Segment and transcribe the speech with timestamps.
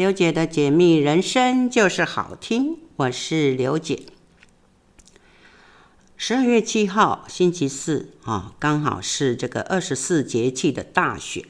[0.00, 4.04] 刘姐的解密人生就是好听，我是刘姐。
[6.16, 11.44] 十二月七号星期四啊，刚好是这个二十四节气的大雪。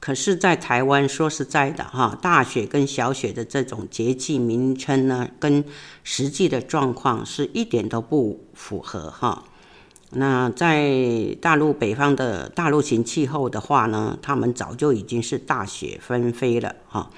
[0.00, 5.64] 可是，在台湾说实在的哈，大雪跟小雪的这种节气名称呢，跟
[6.04, 9.44] 实际的状况是一点都不符合哈。
[10.10, 17.10] 那在大陆北方的大陆型气候的话呢，他们早就已经是大雪纷飞了哈。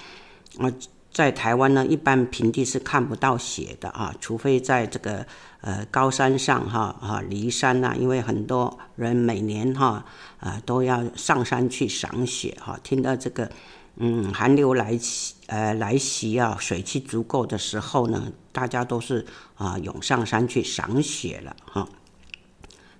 [0.59, 0.73] 啊，
[1.13, 5.27] 在台湾呢，一般平地是看不到雪的啊，除非在这个
[5.61, 10.05] 呃高山上哈啊离山呐，因为很多人每年哈
[10.39, 12.79] 啊都要上山去赏雪哈。
[12.83, 13.51] 听到这个
[13.97, 21.89] 嗯寒流来袭呃来袭啊，水汽足够的时候呢，大家都是啊涌上山去赏雪了哈。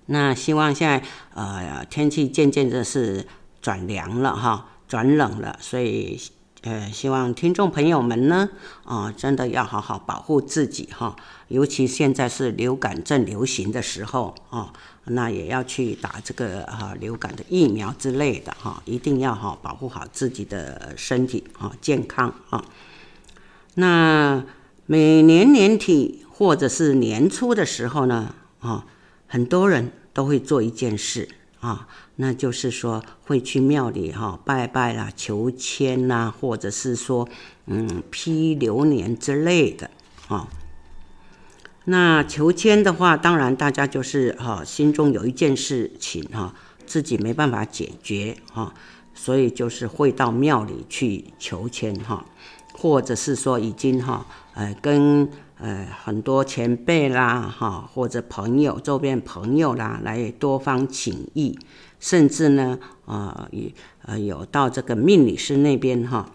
[0.07, 1.01] 那希望现在
[1.33, 3.25] 呃天气渐渐的是
[3.61, 6.19] 转凉了哈，转冷了，所以
[6.61, 8.49] 呃希望听众朋友们呢
[8.85, 11.15] 啊、真的要好好保护自己哈，
[11.47, 14.71] 尤其现在是流感正流行的时候啊，
[15.05, 22.63] 那也要去打这个啊流感的疫苗之类的哈，一定要好保护好自己的身体啊健康啊。
[23.75, 24.43] 那
[24.85, 28.85] 每年年底或者是年初的时候呢啊，
[29.27, 29.91] 很多人。
[30.13, 31.25] 都会做一件事
[31.61, 37.29] 啊，那就是说会去庙里哈拜拜啦、求签呐，或者是说
[37.67, 39.89] 嗯批流年之类的
[40.27, 40.47] 啊。
[41.85, 46.53] 那求签的话，当然大家就是哈心中有一件事情哈
[46.85, 48.73] 自己没办法解决哈，
[49.13, 52.25] 所以就是会到庙里去求签哈，
[52.73, 55.29] 或者是说已经哈呃跟。
[55.63, 61.55] 呃，很多前辈啦，哈，或者朋友周边朋友啦，来多方请益，
[61.99, 63.47] 甚至呢，啊、
[64.01, 66.31] 呃，有到这个命理师那边哈，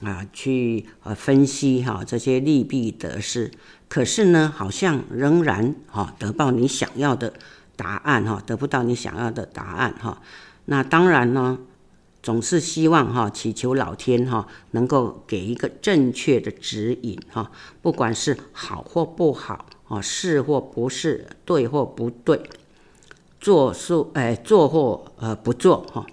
[0.00, 3.50] 啊，去呃分析哈这些利弊得失，
[3.90, 7.34] 可是呢，好像仍然哈得到你想要的
[7.76, 10.22] 答案哈，得不到你想要的答案哈，
[10.64, 11.58] 那当然呢。
[12.24, 17.52] 总是希望哈，祈求老天哈，能够给一个正确的指引哈，
[17.82, 22.42] 不管是好或不好啊，是或不是，对或不对，
[23.38, 26.06] 做数哎，做或呃不做哈。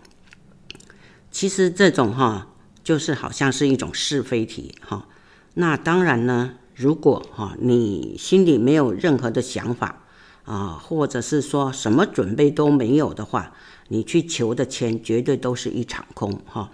[1.31, 2.49] 其实这种哈，
[2.83, 5.07] 就是好像是一种是非题哈。
[5.53, 10.00] 那当然呢，如果哈你心里没有任何的想法
[10.45, 13.53] 啊，或者是说什么准备都没有的话。
[13.93, 16.71] 你去求的签绝对都是一场空哈，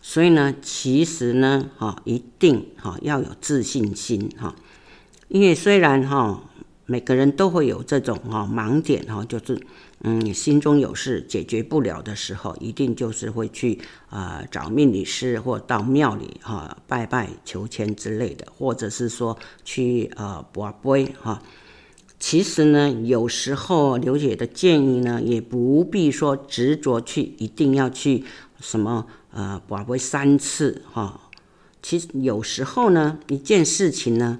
[0.00, 4.54] 所以呢，其实呢，哈，一定哈要有自信心哈，
[5.26, 6.44] 因为虽然哈
[6.86, 9.60] 每个人都会有这种哈盲点哈，就是
[10.02, 21.42] 嗯心中有事解决不了的时候，一定就是会去啊找命理师或到庙里哈拜拜求签之类的，或者是说去呃博杯哈。
[22.20, 28.24] 其实呢，有时候刘姐的建议呢，也不必说执着去，一定要去
[28.60, 31.28] 什么呃，跋杯三次哈。
[31.82, 34.38] 其实有时候呢，一件事情呢，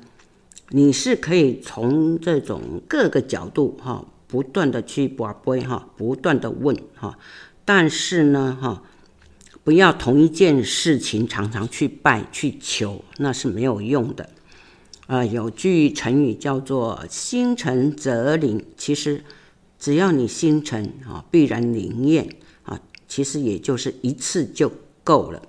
[0.69, 7.19] 你是可以从这种各个角度哈，不断的去跋杯哈，不断的问哈。
[7.65, 8.83] 但是呢哈，
[9.65, 14.29] 不要同一件事情常常去拜去求，那是没有用的。
[15.11, 19.25] 啊、有句成语叫做“心诚则灵”，其实
[19.77, 22.81] 只要你心诚啊，必然灵验啊。
[23.09, 24.71] 其实也就是一次就
[25.03, 25.43] 够了。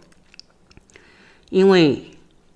[1.51, 2.05] 因为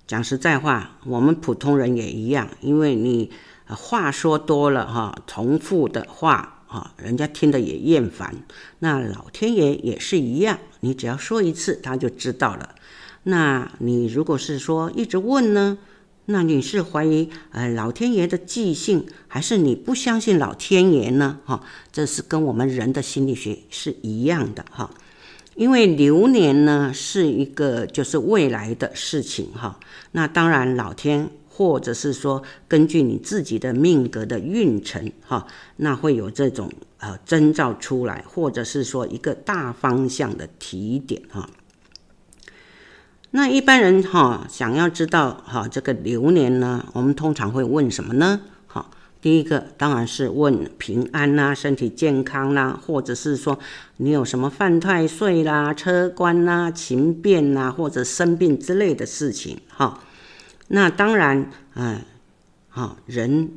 [0.08, 3.30] 讲实在话，我们普通人也一样，因为你
[3.68, 8.34] 话说多了哈，重复的话啊，人家听得也厌烦。
[8.80, 12.74] 那老天爷也是一样，你只要说一次，他就知道了。
[13.22, 15.78] 那你如果是说一直问呢？
[16.26, 21.38] 那你是怀疑呃老天爷的记性，还是你不相信老天爷呢？
[21.44, 21.62] 哈，
[21.92, 24.90] 这是跟我们人的心理学是一样的哈。
[25.54, 29.80] 因为流年呢是一个就是未来的事情哈。
[30.12, 35.46] 那当然老天或者是说根据你自己的命格的运程哈，
[35.76, 41.48] 那会有这种呃征兆出来，或者是说一个大方向的提点哈。
[43.32, 48.40] 那一般人哈想要知道哈这个流年呢，我们通常会问什么呢？
[48.66, 48.86] 哈，
[49.20, 53.58] 第一个当然是问平安呐、身体健康啦，或者是说
[53.98, 60.00] 你有什么犯太岁啦、车官呐、情变呐，或者生病之类的事情哈。
[60.68, 62.00] 那当然，嗯，
[62.70, 63.50] 哈人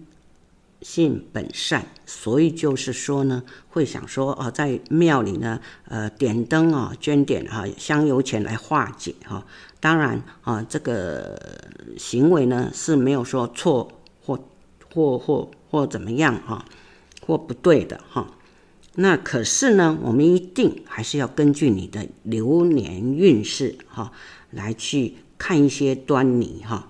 [0.82, 9.46] 性本善，所以就是说呢，会想说哦，在庙里呢，呃，点灯啊，捐点哈香油钱来化解哈。
[9.82, 11.38] 当然啊，这个
[11.98, 13.92] 行为呢是没有说错
[14.22, 14.40] 或
[14.94, 16.66] 或或或怎么样哈，
[17.26, 18.28] 或不对的哈。
[18.96, 24.12] 那可是呢，我们一定还是要根据你的流年运势哈
[24.50, 26.89] 来去看一些端倪哈。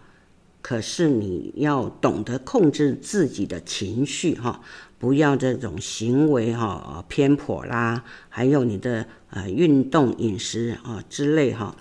[0.69, 4.61] 可是你要懂得控制自己的情绪哈，
[4.99, 11.75] 不要这种行为哈偏颇啦，还有你的呃运动、饮食啊之类哈，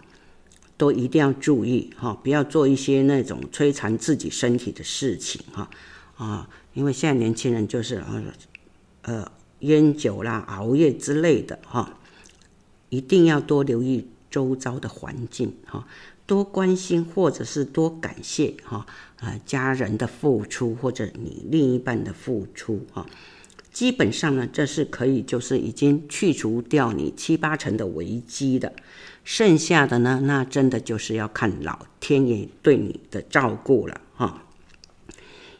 [0.78, 5.68] 都一定要注意哈，不要做一些那种摧残自己身体的事情哈
[6.16, 8.24] 啊，因为现在年轻人就是呃
[9.02, 11.98] 呃烟酒啦、熬夜之类的哈，
[12.88, 15.86] 一定要多留意周遭的环境哈。
[16.28, 18.84] 多关心，或者是多感谢哈，
[19.20, 23.06] 呃，家人的付出，或者你另一半的付出哈，
[23.72, 28.74] 基本上呢，这是可以，就是已经去除掉你七八成的危机的，
[29.24, 34.44] 剩下的呢，那真的就是要看老天爷对你的照顾了哈。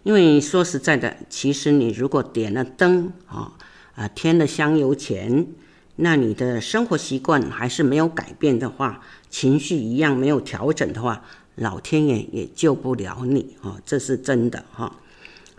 [0.03, 3.55] 因为说实在的，其实你如果点了灯啊，
[3.94, 5.47] 啊，添了香油钱。
[6.00, 11.22] 那你的生活习惯还是没有改变的话，情绪一样没有调整的话，
[11.56, 14.94] 老天爷也救不了你哦，这是真的哈。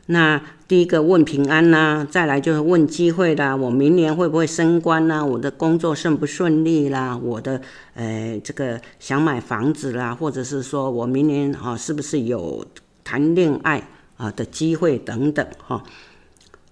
[0.07, 5.24] 那第一个问平安呐，再来就是问机会啦，我明年会不会升官呐？
[5.24, 7.16] 我的工作顺不顺利啦？
[7.18, 7.62] 我的
[7.94, 12.66] 呃这个想买房子啦，或者是说我明年啊是不是有
[13.04, 13.88] 谈恋爱
[14.18, 15.83] 啊的机会等等哈。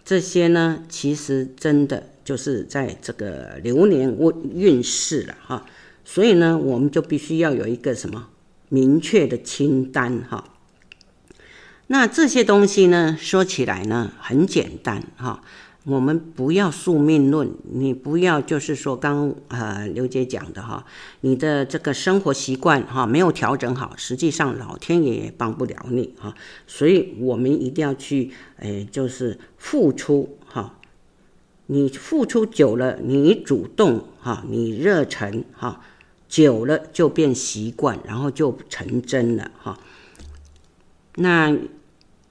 [0.03, 2.03] 这些呢，其实真的。
[2.27, 5.65] 就是在这个流年运运势了哈，
[6.09, 8.30] 所以呢，我们就必须要有一个什么
[8.69, 10.45] 明确的清单哈。
[11.88, 15.44] 那这些东西呢，说起来呢很简单哈，
[15.83, 20.86] 我们不要宿命论，你不要就是说刚呃刘姐讲的哈，
[21.19, 26.33] 你的这个生活习惯哈没有调整好，实际上老天爷也帮不了你哈，
[26.65, 30.74] 所以我们一定要去诶，就是付出哈。
[31.65, 35.81] 你付出久了，你主动哈，你热忱哈，
[36.27, 39.79] 久了就变习惯，然后就成真了哈。
[41.15, 41.56] 那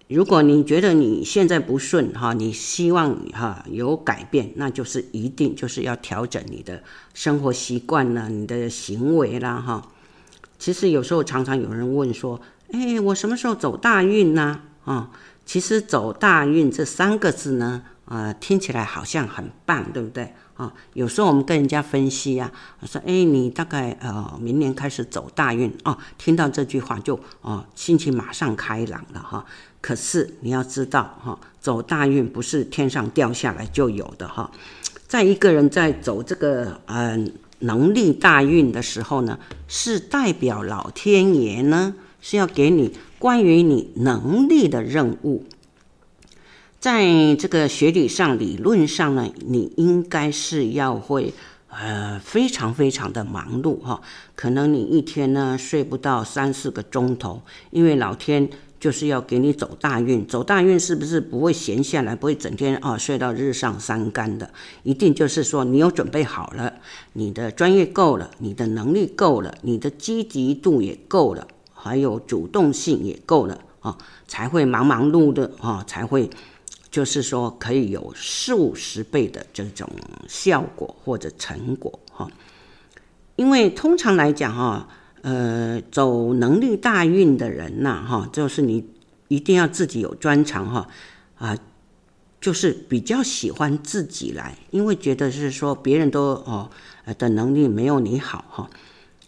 [0.08, 6.82] 如果你觉得你现在不顺哈，你希望哈有改变，那就是一定就是要调整你的
[7.14, 9.90] 生活习惯呢，你的行为啦哈。
[10.58, 12.40] 其实有时候常常有人问说，
[12.72, 14.60] 哎，我什么时候走大运呢？
[14.84, 15.10] 啊，
[15.44, 17.82] 其实走大运这三个字呢。
[18.08, 20.72] 呃，听起来好像很棒，对不对啊？
[20.94, 22.50] 有时候我们跟人家分析啊，
[22.84, 29.44] 说，哎，你大概呃明年开始走大运哦，听到这句话就哦心情马上开朗了哈。
[29.80, 34.50] 可是你要知道哈，走大运不是天上掉下来就有的哈。
[35.06, 37.16] 在一个人在走这个呃
[37.60, 39.38] 能力大运的时候呢，
[39.68, 45.44] 是代表老天爷呢是要给你关于你能力的任务。
[46.78, 51.32] 在这个学理上，理论上呢，你应该是要会，
[51.68, 54.00] 呃，非常非常的忙碌哈。
[54.36, 60.24] 可能你一天呢睡不到三四个钟头，因为老天就是要给你走大运。
[60.26, 64.48] 走大运是不是不会闲下来，不会整天啊睡到日上三竿的？
[64.84, 66.72] 一定就是说你有准备好了，
[67.14, 73.96] 你的专业够了，你的能力够了，你的积极度也够了，还有主动性也够了啊，
[74.28, 76.30] 才会忙忙碌的啊，才会。
[76.96, 79.86] 就是说，可以有数十倍的这种
[80.26, 82.26] 效果或者成果哈，
[83.34, 84.88] 因为通常来讲哈，
[85.20, 88.82] 呃，走能力大运的人呐哈，就是你
[89.28, 90.88] 一定要自己有专长哈
[91.36, 91.54] 啊，
[92.40, 96.70] 就是比较喜欢自己来，因为觉得是说别人都哦
[97.18, 98.70] 的能力没有你好哈，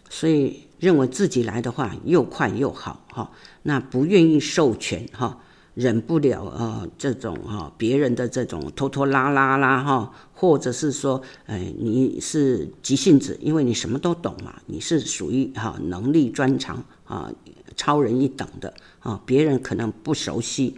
[0.09, 3.29] 所以认为自己来的话又快又好哈，
[3.61, 5.37] 那不愿意授权哈。
[5.79, 17.31] 忍不了啊、这种哈、别人的这种拖拖拉拉啦哈，或者是说，哎，你是急性子，因为你什么都懂嘛，你是属于哈、能力专长啊，
[17.77, 20.75] 超人一等的啊，别人可能不熟悉。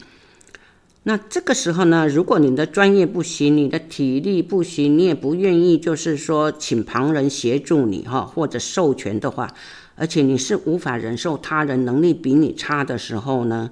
[1.01, 9.51] 那这个时候呢，如果你的专业不行，你的体力不行，你也不愿意，就是说请旁人协助你哈，或者授权的话，
[9.95, 13.71] 而且你是无法忍受他人能力比你差的时候呢？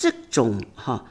[0.00, 1.04] 这种哈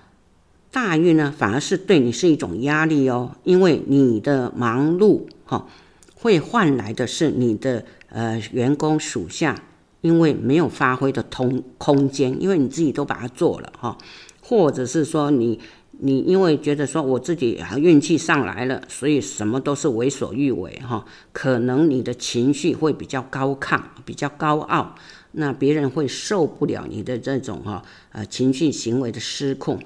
[0.71, 5.67] 大运呢，反而是对你是一种压力哦，因为你的忙碌哈，
[6.15, 9.61] 会换来的是你的呃员工属下，
[9.99, 13.97] 因为没有发挥的通空间，因为你自己都把它做了哈，
[14.41, 15.59] 或者是说你
[15.99, 21.03] 你因为觉得说我自己啊运气上来了，所以什么都是为所欲为哈，
[21.33, 24.95] 可能你的情绪会比较高亢，比较高傲，
[25.39, 29.79] 那别人会受不了你的这种哈呃情绪行为的失控，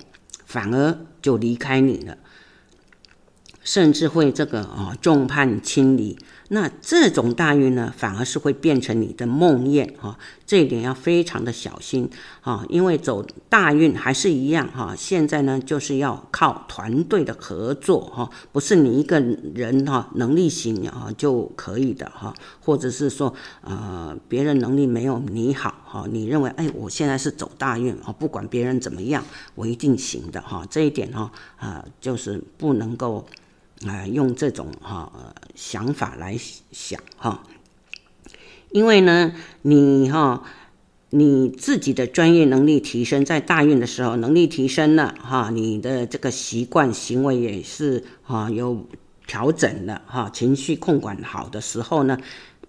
[0.46, 2.18] 反而就离开你了，
[3.62, 6.18] 甚至会这个啊众叛亲离。
[6.54, 12.10] 那这种大运呢，反而是会变成你的梦魇哈，这一点要非常的小心
[12.42, 14.94] 哈，因为走大运还是一样哈。
[14.94, 19.18] 现在呢，就是要靠团队的合作哈，不是你一个
[19.56, 29.24] 人哈能力型啊就可以的哈，或者是说呃别人能力没有你好哈，你认为哎我现在是走大运啊，不管别人怎么样，
[29.56, 33.26] 我一定行的哈，这一点哈啊就是不能够。
[33.88, 36.38] 啊，用这种哈想法来
[36.72, 37.44] 想哈，
[38.72, 39.34] 因为呢，
[39.64, 40.44] 你哈
[41.10, 48.86] 你自己的专业能力提升，在大运的时候能力提升了哈，你的这个习惯行为也是哈有
[49.26, 52.20] 调整了哈，情绪控管好的时候呢，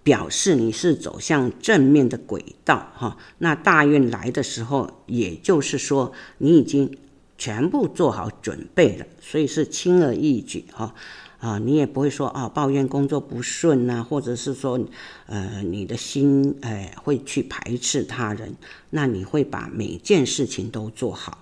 [0.01, 3.17] 表示你是走向正面的轨道哈。
[3.37, 6.97] 那大运来的时候，也就是说你已经。
[7.37, 10.93] 全部做好准备了，所以是轻而易举哈
[11.39, 14.79] 啊，你也不会说啊抱怨工作不顺呐，或者是说
[15.25, 18.55] 呃你的心哎会去排斥他人，
[18.91, 21.39] 那你会把每件事情都做好，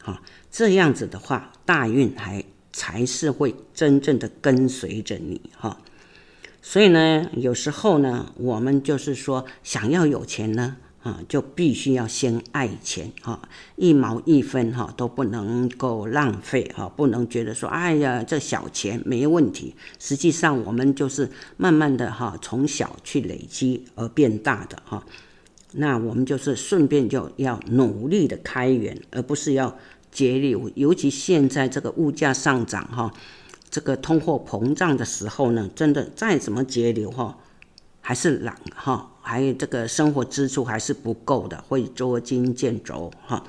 [0.00, 0.18] 好
[0.50, 5.80] 这样子的话，大运还才是会真正的跟随着你哈。
[6.60, 10.76] 所以呢，有时候呢，我们就是说想要有钱呢。
[11.02, 13.40] 啊，就必须要先爱钱哈，
[13.74, 19.74] 一毛一分哈都不能够浪费哈，不能觉得说，哎呀，这小钱没问题。
[19.98, 25.04] 实际上，我们就是慢慢的哈，从小去累积而变大的哈。
[25.72, 29.76] 那我们就是顺便就要努力的开源，而不是要
[30.12, 30.70] 节流。
[30.76, 33.12] 尤其现在这个物价上涨哈，
[33.68, 37.38] 这个通货膨胀的时候呢，真的再怎么节流哈，
[38.00, 39.11] 还是懒哈。
[39.24, 43.44] 还有这个生活支出还是不够的，会捉襟见肘哈，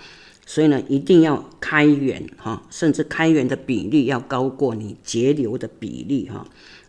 [0.46, 6.46] 所以呢，一定要开源哈，甚至开源的比例要高过你节流的比例哈，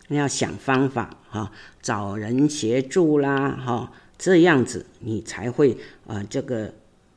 [0.07, 1.51] 你要想方法哈，
[1.81, 5.75] 找人协助啦哈，这样子你才会
[6.05, 6.71] 呃这个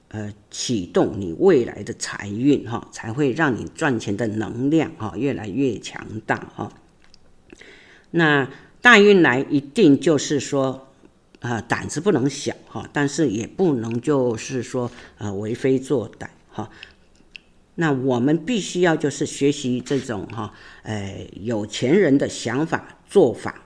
[0.09, 5.13] 呃启动你未来的财运哈，才会让你赚钱的能量哈。
[5.17, 6.73] 越来越强大哈。
[8.11, 8.49] 那
[8.81, 10.88] 大运来一定就是说。
[11.41, 16.69] 啊、胆子不能小哈，但是也不能就是说呃为非作歹哈。
[17.77, 20.53] 那我们必须要就是学习这种哈，
[20.83, 23.63] 呃有钱人的想法做法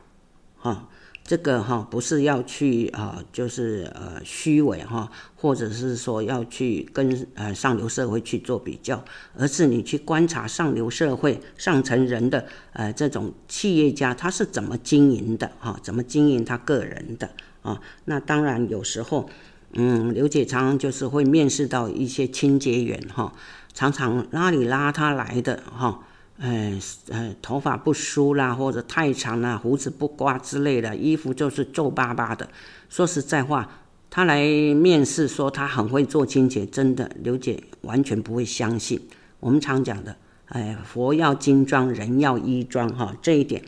[0.57, 0.88] 哈。
[1.25, 9.02] 这个哈不是要去啊，就是呃虚伪哈，或者是说要去跟呃上流社会去做比较，
[9.38, 17.31] 而是你去观察上流社会上层人的呃这种企业家他是怎么经营的哈，怎么经营他个人的。
[17.62, 19.28] 啊，那当然有时候，
[19.73, 23.33] 嗯，刘姐常常就是会面试到一些清洁员哈，
[23.73, 26.00] 常常邋里邋遢来的哈，
[26.38, 26.78] 呃
[27.09, 32.49] 呃，头发不梳啦，或者太长啦，胡子不刮之类的，衣服就是皱巴巴的。
[32.88, 33.69] 说实在话，
[34.11, 39.00] 他来面试说他很会做清洁，真的，刘姐完全不会相信。
[39.40, 40.16] 我们常讲的，
[40.47, 43.64] 哎，佛要金装，人要衣装哈，这一点，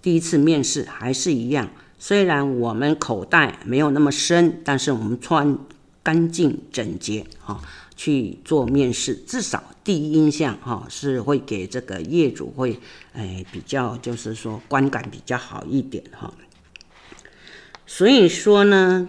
[0.00, 1.68] 第一次面试还是一样。
[1.98, 5.58] 虽然我们口袋没有那么深，但是我们穿
[6.02, 7.60] 干净整洁哈，
[7.96, 12.78] 去做面试，至少第一印象哈是会给这个业主会
[13.14, 16.32] 哎比较就是说观感比较好一点哈。
[17.86, 19.08] 所以说呢，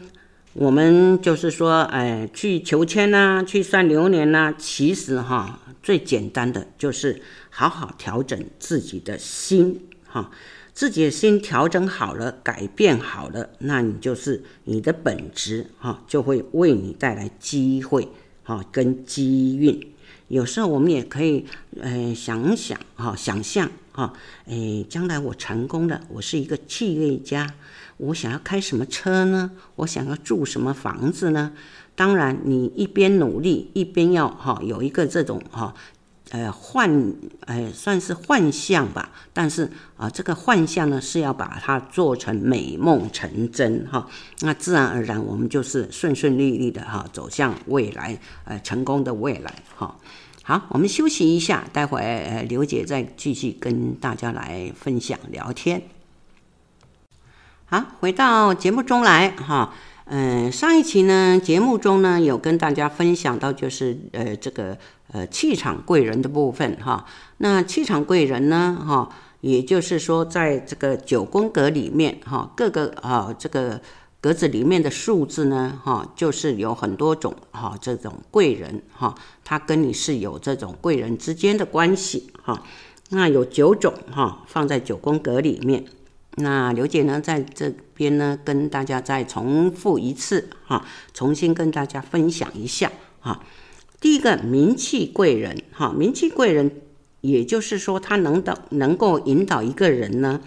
[0.53, 10.31] 我们就是说哎去求签呐，去算流年呐，其实哈最简单的就是好好调整自己的心哈。
[10.75, 18.09] 自己的心调整好了，改变好了，那你就是你的本质哈，就会为你带来机会
[18.43, 19.93] 哈跟机运。
[20.27, 21.45] 有时候我们也可以
[21.79, 24.11] 呃想想哈，想象哈，
[24.47, 27.53] 诶，将来我成功了，我是一个企业家，
[27.95, 29.51] 我想要开什么车呢？
[29.77, 31.53] 我想要住什么房子呢？
[31.95, 35.73] 当然，你一边努力，一边要哈有一个这种哈。
[36.35, 37.13] 呃，幻，
[37.45, 39.09] 呃，算是幻象吧。
[39.31, 44.05] 但是啊、这个幻象呢，是要把它做成美梦成真哈。
[44.41, 49.95] 那自然而然，我们就是顺顺利利的哈，走向未来，呃，成功的未来哈。
[50.43, 55.81] 好，我们休息一下，待会儿呃，刘姐再继续跟大家来分享聊天。
[57.67, 59.73] 好，回到节目中来哈。
[60.07, 64.77] 嗯，上一期呢节目中呢有跟大家分享到，就是呃这个
[65.11, 67.05] 呃气场贵人的部分哈。
[67.37, 69.09] 那气场贵人呢哈，
[69.41, 73.81] 也就是说在这个九宫格里面哈，各个啊这个
[74.21, 82.61] 格子里面的数字呢哈，就是有很多种哈这种贵人哈，他跟你是有这种贵人之间的关系哈。
[83.09, 85.83] 那有九种哈，放在九宫格里面。
[86.37, 93.41] 那刘姐呢，在这边呢，跟大家再重复一次哈，重新跟大家分享一下哈。
[94.01, 96.81] 第一个名气贵人哈，名气贵人，
[97.21, 100.41] 也就是说，他能导能够引导一个人呢，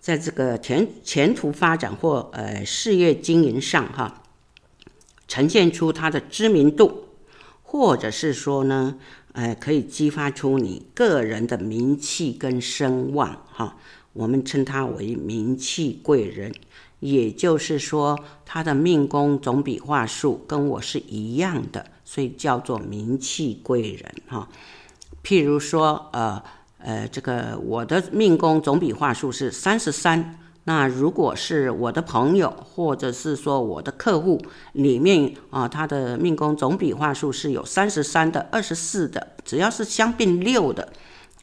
[0.00, 4.22] 在这个前前途发展或呃事业经营上哈，
[5.28, 7.04] 呈现出他的知名度，
[7.62, 8.96] 或者是说呢，
[9.32, 13.76] 呃，可以激发出你个人的名气跟声望哈。
[14.18, 16.52] 我们称他为名气贵人，
[16.98, 24.48] 也就是说，他的命宫总笔画数跟我是一样的，所以叫做名气贵人哈。
[25.22, 26.42] 譬如说，呃
[26.78, 40.92] 呃，这个我的命宫总笔画数是三十三，那如果是我的朋友或者是说我的客户里面啊，他的命宫总笔画数是有三十三的、二十四的，只要是相并六的。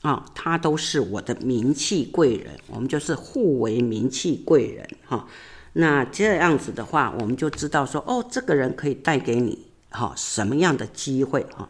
[0.06, 5.28] 啊，他都是我的名气贵人，我们就是互为名气贵人哈。
[5.74, 11.68] 那这样子的话，我们就知道说，哦，这个人可以带给你哈什么样的机会哈。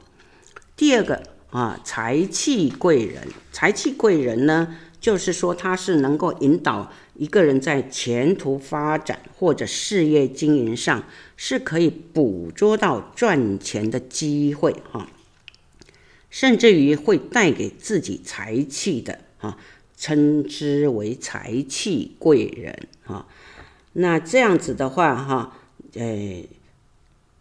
[0.75, 11.01] 第二个啊，财气贵人，财气贵人呢，就是说他是能够引导一个人在前途发展或者事业经营上，
[11.37, 15.07] 是可以捕捉到赚钱的机会哈。
[16.35, 19.57] 甚至于会带给自己财气的啊，
[19.95, 23.25] 称之为财气贵人啊。
[23.93, 25.55] 那这样子的话哈，
[25.93, 26.43] 呃，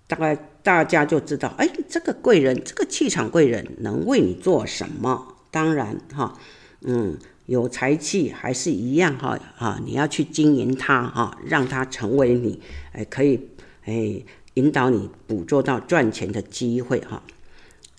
[0.07, 5.39] 大概大家就知道，哎，这个贵人，这个气场贵人能为你做什么？
[5.51, 6.39] 当然哈，
[6.83, 12.61] 嗯，有财气还是一样哈啊，你要去经营它哈，让它成为你
[12.93, 13.41] 哎可以
[13.87, 14.23] 哎
[14.55, 17.21] 引导你捕捉到赚钱的机会哈。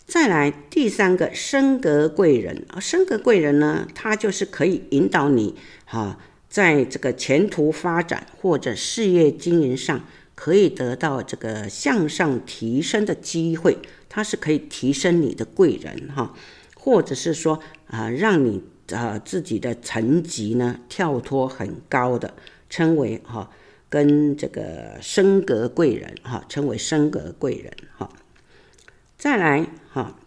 [0.06, 16.36] 再来第三个升格贵人啊，升格贵人呢，他就是可以引导你哈，在这个前途发展或者事业经营上，可以得到这个向上提升的机会，他是可以提升你的贵人哈，
[16.76, 22.36] 或者是说啊，让你啊自己的层级呢跳脱很高的，
[22.70, 23.50] 称为哈，
[23.90, 28.08] 跟这个升格贵人哈，称为升格贵人哈。
[29.26, 30.20] 再来哈，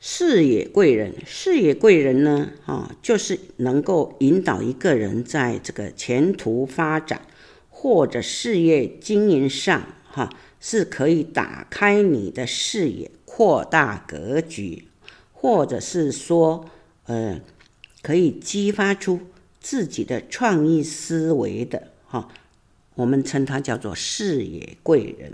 [0.00, 7.22] 事业贵人，事业贵人呢，哈，就是能够引导一个人在这个前途发展
[7.70, 14.88] 或者事业经营上，哈，是可以打开你的视野、扩大格局，
[15.32, 16.68] 或者是说，
[17.04, 17.40] 呃，
[18.02, 19.20] 可以激发出
[19.60, 22.28] 自己的创意思维的，哈，
[22.96, 25.30] 我们称它叫做事业贵人。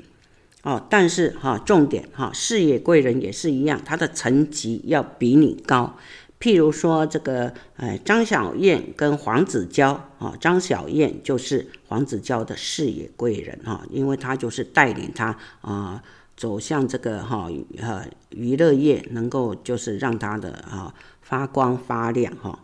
[0.65, 5.95] 哦，但是哈，重点哈，事业贵人也是一样，他的层级要比你高。
[6.41, 16.03] 譬如说这个，呃，张小燕跟黄子佼啊，张小燕就是黄子佼的事业贵人哈，因为他就是带领他啊
[16.35, 22.59] 走向这个哈呃娱乐业，能够就是让他的啊发光发亮哈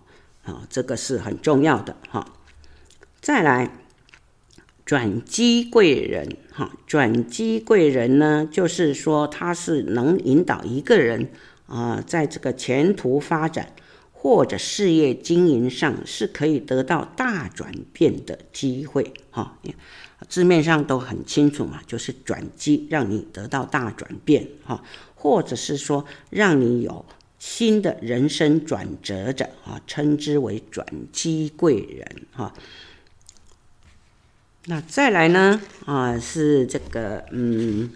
[0.44, 2.26] 啊，这个是很重要的哈。
[3.20, 3.70] 再来。
[4.90, 11.30] 转机贵人，哈，转机贵人呢，就是说他是能引导一个人
[11.66, 13.72] 啊、在这个前途发展
[14.10, 19.56] 或者事业经营上是可以得到大转变的机会，哈，
[20.28, 24.82] 字面上都很清楚嘛，就是转机，让你得到大转变，哈，
[25.14, 27.06] 或者是说让你有
[27.38, 32.52] 新的人生转折者，啊，称之为转机贵人，哈。
[34.66, 35.58] 那再来呢？
[35.86, 37.90] 啊，是这个嗯，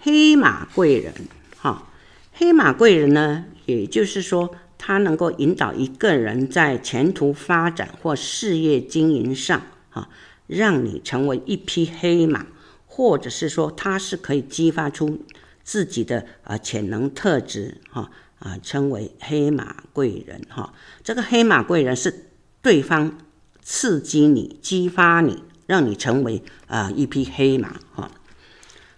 [0.00, 1.14] 黑马贵人
[1.56, 1.88] 哈。
[2.34, 10.10] 黑马贵人呢，也就是说，他能够引导一个人在前途发展或事业经营上，哈，
[10.46, 12.46] 让你成为一匹黑马，
[12.86, 15.24] 或者是说，他是可以激发出
[15.62, 20.74] 自己的啊潜能特质，哈啊，称为黑马贵人哈。
[21.02, 22.26] 这个黑马贵人是
[22.60, 23.18] 对方。
[23.64, 28.10] 刺激你，激发你，让你成为啊、一匹黑马哈。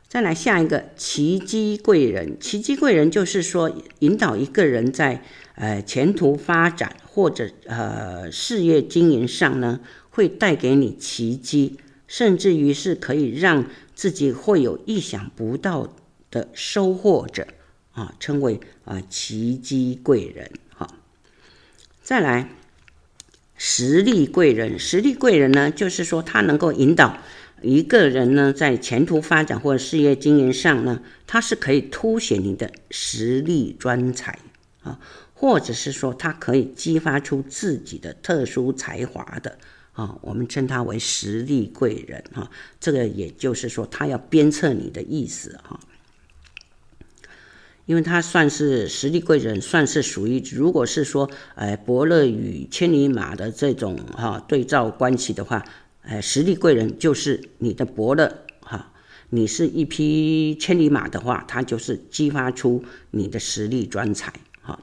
[0.09, 5.23] 再来下一个奇迹贵人，奇迹贵人就是说引导一个人在
[5.55, 15.93] 呃前途发展或者呃事业经营上呢，会带给你奇迹，甚至于是可以让自己会有意想不到
[16.31, 17.47] 的收获者
[17.93, 20.89] 啊，称为啊奇迹贵人哈。
[22.03, 22.51] 再来，
[23.57, 27.19] 实力贵人，实力贵人呢，就是说他能够引导。
[27.63, 34.39] 一个人呢，在前途发展或者事业经营上呢，他是可以凸显你的实力专才
[34.83, 35.01] 啊，
[35.33, 39.57] 或者是说他可以激发出自己的特殊才华的
[39.93, 42.51] 啊，我们称他为实力贵人哈。
[42.79, 45.81] 这个也就是说，他要鞭策你的意思哈，
[47.87, 55.65] 因为他算是实力贵人，算是属于如果是说，呃，伯乐与千里马的这种哈对照关系的话。
[56.09, 58.93] 哎，实力贵人就是你的伯乐哈，
[59.31, 64.79] 你是一匹千里马的话，他就是激发出你的实力专才哈。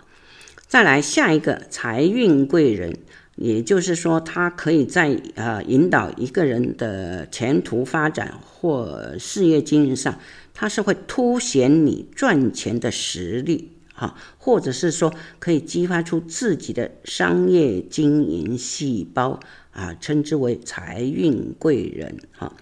[0.68, 2.98] 再来下一个财运贵人，
[3.38, 10.20] 也就是说，他可以在呃引导一个人的前途发展或事业经营上，
[10.54, 19.40] 它是会凸显你赚钱的实力哈，或者是说可以激发出自己的商业经营细胞。
[19.74, 22.54] 啊，称之为财运贵人哈。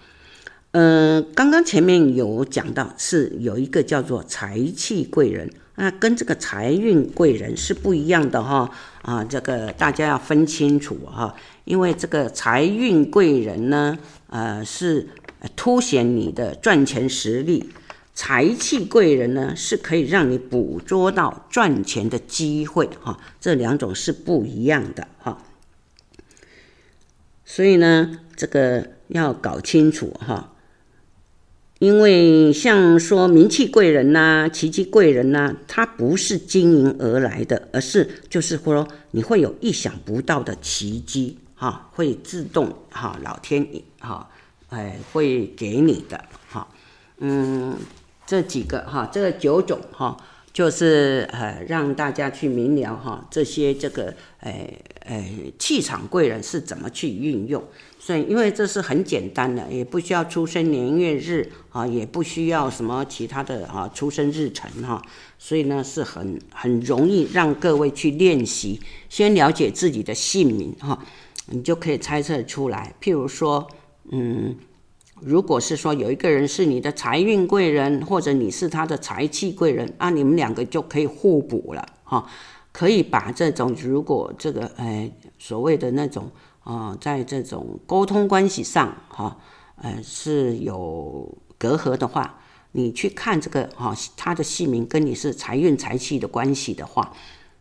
[0.70, 8.70] 嗯、呃，刚刚前面有讲到，是有一个叫做财气贵人，那跟这个财运贵人是不一样的哈。
[9.02, 15.06] 啊，这个大家要分清楚哈，因为这个财运贵人呢，呃，是
[15.54, 17.62] 凸显你的赚钱实力；
[18.14, 23.18] 财气贵人呢，是可以让你捕捉到赚钱的机会哈。
[23.40, 25.42] 这两种是不一样的哈。
[27.44, 30.54] 所以呢，这个要搞清楚哈，
[31.78, 43.66] 因为像说名气贵人呐、奇迹贵人呐、啊，它不是经营而来的，而是就是说你会有意想不到的奇迹哈，会自动哈，老天
[43.98, 44.30] 哈，
[44.68, 46.68] 哎，会给你的哈，
[47.18, 47.76] 嗯，
[48.26, 50.16] 这几个哈，这九种哈。
[50.54, 54.52] 就是呃，让大家去明了哈，这些这个呃
[55.06, 55.24] 呃
[55.58, 57.64] 气场贵人是怎么去运用。
[57.98, 65.00] 所以，因为这是很简单的，也不需要出生年月日啊，也不需要什么其他的啊出生日辰哈。
[65.38, 71.02] 所以呢，是很很容易让各位去练习，先了解自己的姓名哈，
[71.46, 72.94] 你就可以猜测出来。
[73.00, 73.66] 譬如说，
[74.10, 74.54] 嗯。
[75.24, 82.26] 如果是说有一个人是你的财运贵人，或者你是他的财气贵人，那你们两个就可以互补了哈，
[82.72, 86.30] 可以把这种如果这个呃所谓的那种
[86.64, 89.36] 啊，在这种沟通关系上哈，
[89.76, 92.38] 呃是有隔阂的话，
[92.72, 97.12] 你去看这个哈，他的姓名跟你是财运财气的关系的话，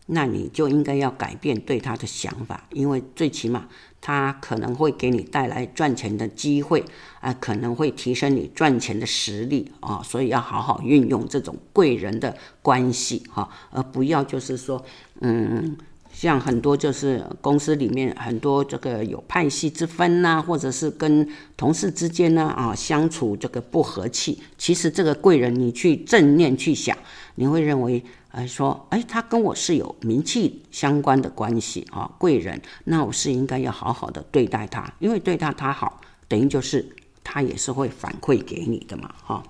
[0.07, 3.67] 那你就应该要改变对他的想法，因为最起码。
[4.03, 6.83] 他可能会给你带来赚钱的机会
[7.19, 14.83] 啊，可能会提升你赚钱的实力啊，所以要好好运用这种贵人的关系哈，而不要就是说，
[15.19, 15.77] 嗯，
[16.11, 26.97] 像很多就是公司里面很多这个有派系之分呐，或者是跟同事之间呢啊相处这个不和气，其实这个贵人你去正面去想，
[27.35, 28.03] 你会认为。
[28.31, 39.43] 哎，说，哎，他跟我是有名气相关的关系啊，贵人，那我是应该要好好的对待他，因为对待他好，等于就是他也是会反馈给你的嘛，哈。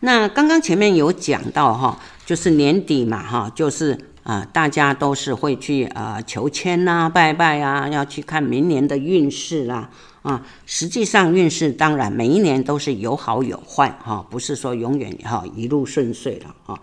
[0.00, 9.90] 那刚刚前面有讲到哈，就是年底嘛，哈，就是啊，大家都是会去啊求签呐、拜拜啊，要去看明年的运势啦，
[10.22, 16.78] 啊，实际上运势当然每一年都是有好有坏哈，不是说永远哈一路顺遂了啊。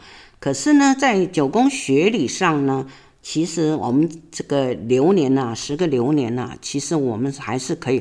[0.46, 2.86] 可是呢，在九宫学理上呢，
[3.24, 8.00] 其实我们这个流年呐、啊，十个流年呐、啊，其实我们还是可以，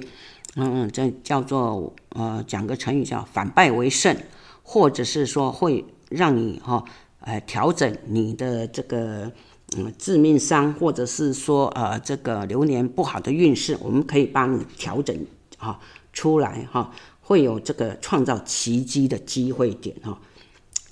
[0.54, 4.14] 嗯，这叫做呃，讲个成语叫反败为胜，
[4.62, 6.84] 或者是说会让你哈、
[7.20, 9.32] 呃，调整你的这个
[9.78, 15.16] 嗯致命伤，或者是说呃这个流年不好的运势，我们可以帮你调整
[15.56, 15.80] 哈、
[16.12, 20.20] 出来哈、会有这个创造奇迹的机会点哈。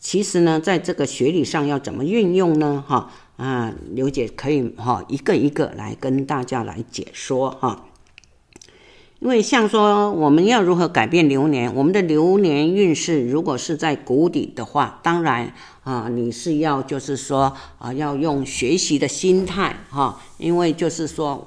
[0.04, 2.84] 其实呢，在这个学理上要怎么运用呢？
[2.84, 7.86] 哈啊，刘姐可以哈一个一个来跟大家来解说哈。
[9.20, 21.46] 因为像说我们要如何改变流年，我们的流年运势如果是在谷底的话，当然啊，你是要就是说啊，要用学习的心态哈，因为就是说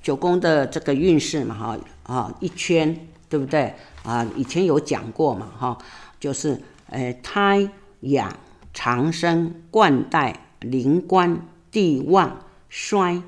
[0.00, 4.24] 九宫的这个运势嘛哈啊一圈对不对啊？
[4.36, 5.76] 以前有讲过嘛哈，
[6.20, 7.68] 就是呃胎。
[8.00, 8.36] 养
[8.72, 13.22] 长生、冠带、灵官、地旺、衰、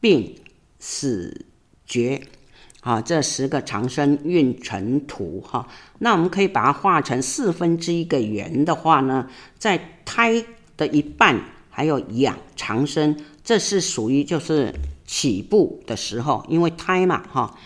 [0.00, 0.36] 病、
[0.78, 1.46] 死、
[1.86, 2.22] 绝，
[2.80, 5.68] 啊，这十个长生运程图哈。
[5.98, 10.44] 那我们可以把它画成四分之一个圆的话呢，在胎
[10.76, 14.74] 的一半还有养长生，这是属于就是
[15.06, 17.56] 起步的时候，因为胎嘛哈。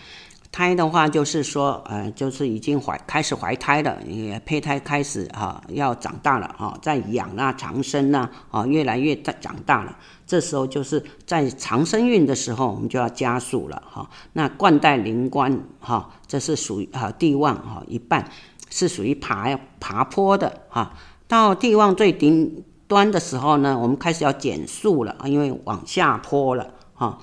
[0.51, 9.95] 胎的话，就是说，呃，就是已经怀开始怀胎了，也胚胎开始啊要长大了啊，在养啊长生啊，啊越来越大长大了。
[10.25, 14.09] 这时候就是在长生运的时候，我们就要加速了哈。
[14.33, 18.29] 那冠带临官哈，这是属于啊地旺哈一半
[18.69, 20.93] 是属于爬爬坡的哈。
[21.27, 27.19] 到地旺最顶端的时候呢，我们开始要减速了啊，因为往下坡了哈。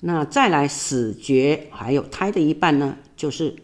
[0.00, 3.56] 那再来死绝，还有胎的一半呢，就是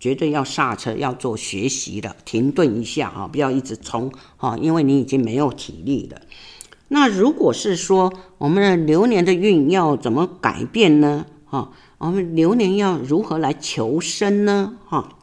[0.00, 6.20] 绝对要刹车，要做学习的，停顿一下啊，不要一直冲啊，因为你已经没有体力了。
[6.88, 11.26] 那如果是说我们的流年的运要怎么改变呢？
[11.44, 14.76] 哈，我们流年要如何来求生呢？
[14.84, 15.16] 哈，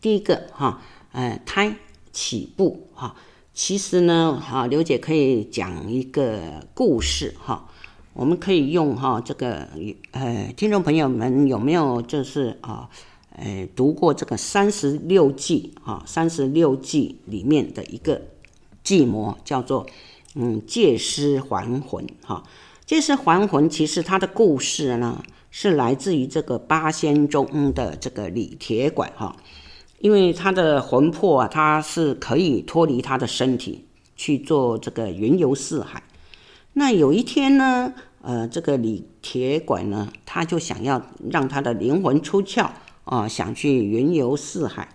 [0.00, 1.76] 第一个哈，呃，胎
[2.12, 3.16] 起步哈，
[3.54, 7.70] 其实呢，哈，刘姐可以讲一个故事哈。
[8.14, 9.68] 我们可以用哈这个
[10.12, 12.88] 呃，听众朋友们有没有就是啊，
[13.36, 16.00] 呃，读过这个三十六计啊？
[16.06, 18.22] 三十六计里面的一个
[18.84, 19.84] 计谋叫做
[20.36, 22.44] 嗯借尸还魂哈。
[22.86, 29.34] 借尸还魂其实它的故事呢是来自于这个八仙中的这个李铁拐哈，
[29.98, 36.00] 因为他的魂魄啊，他是可以脱离他的身体去做这个云游四海。
[36.76, 42.68] 那有一天呢，呃，这个李铁拐呢，他就想要让他的灵魂出窍
[43.04, 44.88] 啊、想去云游四海，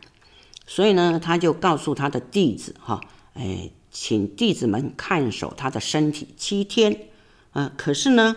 [0.67, 2.99] 所以呢，他就告诉他的弟子哈，
[3.33, 7.07] 哎，请弟子们看守他的身体七天，
[7.51, 8.35] 啊、可是呢，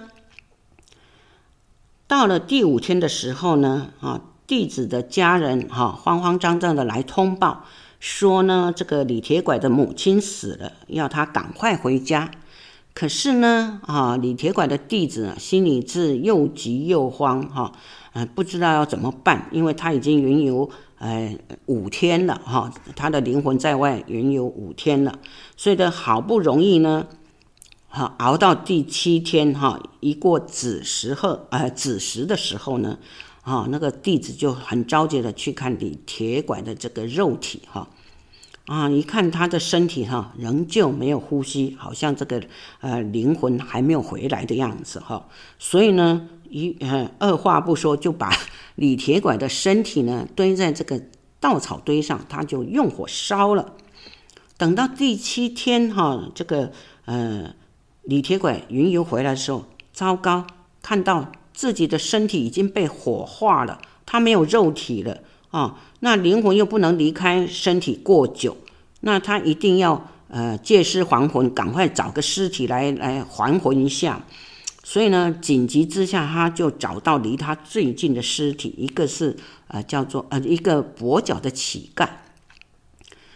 [2.07, 7.65] 到了第五天的时候呢，啊，弟子的家人哈，慌慌张张的来通报
[7.99, 12.31] 说呢，这个李铁拐的母亲死了，要他赶快回家。
[12.95, 17.73] 可是呢，啊，李铁拐的弟子啊，心里是又急又慌，哈，
[18.13, 21.35] 呃，不知道要怎么办，因为他已经云游呃
[21.67, 25.19] 五天了，哈，他的灵魂在外云游五天了，
[25.57, 27.07] 所以呢，好不容易呢，
[27.89, 32.99] 哈，熬到第七天，哈，一过子时后，呃，子时的时候呢，
[33.41, 37.89] 啊，那个弟子就很着急的去看李铁拐的这个肉体，哈。
[38.73, 42.43] 啊，一看他的身体哈，仍旧没有呼吸，好像这个
[42.81, 45.29] 呃灵魂还没有回来的样子哈。
[45.59, 48.35] 所以呢，一呃二话不说就把
[48.77, 50.99] 李铁拐的身体呢堆在这个
[51.39, 53.75] 稻草堆上，他就用火烧了。
[54.57, 56.73] 等到第七天哈，这个
[57.05, 57.55] 呃
[58.05, 60.47] 李铁拐云游回来的时候，糟糕，
[60.81, 65.19] 看到自己的身体已经被火化了，他没有肉体了。
[65.51, 68.57] 啊、那灵魂又不能离开身体过久，
[69.03, 74.25] 那他一定要呃借尸还魂，赶快找个尸体来来还魂一下。
[74.83, 79.37] 所以呢，紧急之下，他就找到离他最近的尸体，一个是
[79.69, 82.09] 呃叫做呃一个跛脚的乞丐，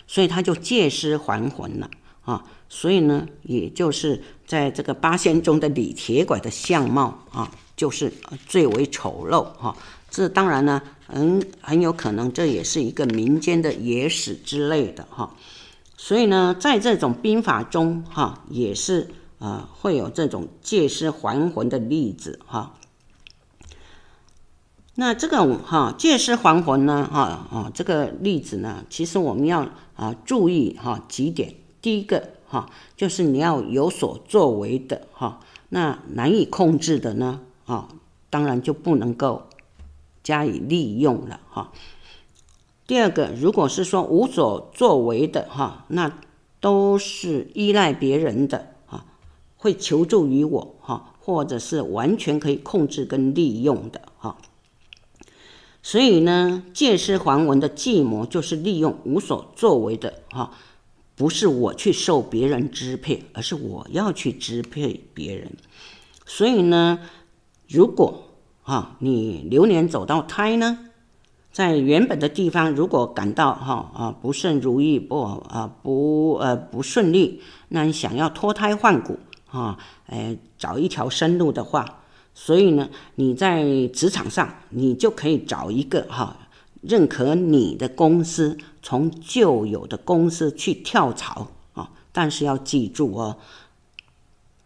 [0.08, 1.88] 所以他就借尸还魂了
[2.24, 8.12] 啊、所以呢，也就是在这个八仙中的李铁拐的相貌啊，就是
[8.48, 9.76] 最为丑陋哈。
[10.16, 15.34] 这当然呢，很很有可能这也是一个民间的野史之类的哈，
[15.98, 22.72] 所以呢，在这种兵法中哈，也是呃会有这种借尸还魂的例子哈。
[24.94, 31.56] 那这个哈借尸还魂呢哈啊这个例子呢，其实我们要啊注意哈几点。
[31.82, 37.88] 第一个哈就是你要有所作为的哈，那难以控制的呢啊，
[38.30, 39.42] 当然就不能够。
[40.26, 41.72] 加以利用了哈。
[42.84, 46.18] 第二个，如果是说无所作为的哈，那
[46.58, 49.06] 都是依赖别人的哈，
[49.56, 54.38] 会求助于我哈，或者是完全可以控制跟利用的哈。
[55.80, 60.50] 所以呢，借尸还魂的计谋就是利用无所作为的哈，
[61.14, 65.52] 不是我去受别人支配，而是我要去支配别人。
[66.24, 66.98] 所以呢，
[67.68, 68.25] 如果
[68.66, 70.90] 哈，你流年走到胎呢，
[71.52, 79.20] 在原本的地方，如果感到哈啊不顺如意，不啊不呃不顺利，那你想要脱胎换骨
[79.52, 82.00] 啊，哎找一条生路的话，
[82.34, 86.36] 所以呢，你在职场上你就可以找一个哈
[86.82, 93.36] 认可你的公司，从旧有的公司去跳槽啊，但是要记住哦，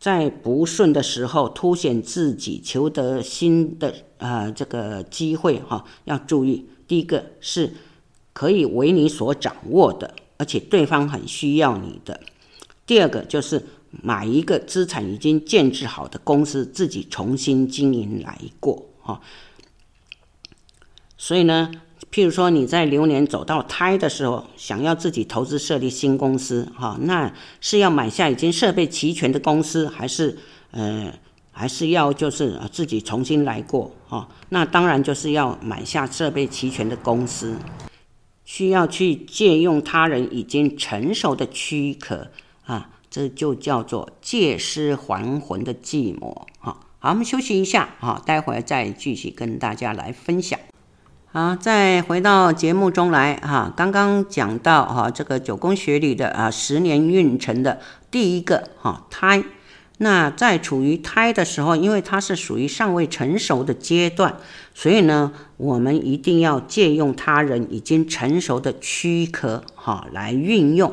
[0.01, 6.67] 在不顺的时候凸显自己求得新的呃这个机会哈，要注意。
[6.89, 7.75] 第一个是
[8.33, 12.19] 可以为你所掌握的，而且对方很需要你的。
[12.87, 19.21] 第二个就是买一个资产已经建制好的公司，自己重新经营来过哈。
[21.19, 21.71] 所以呢。
[22.13, 30.37] 譬如说你在流年走到胎的时候，想要自己投资设立新公司，哈，那是要买下已经设备齐全的公司，还是
[30.73, 31.13] 呃，
[31.53, 34.29] 还是要就是自己重新来过，哈？
[34.49, 37.57] 那当然就是要买下设备齐全的公司，
[38.45, 42.27] 需要去借用他人已经成熟的躯壳，
[42.65, 46.77] 啊，这就叫做借尸还魂的寂寞，哈。
[46.99, 50.59] 好，我们休息一下，哈，待会儿再继续跟大家来分享。
[51.33, 57.79] 好，再回到节目中来哈，刚刚讲到哈，这个九宫学里的啊十年运程的
[58.11, 59.45] 第一个哈胎，
[59.99, 64.39] 那在处于胎的时候，因为它是属于尚未成熟的阶段，
[64.75, 70.93] 所以呢，我们一定要借用他人已经成熟的躯壳哈来运用，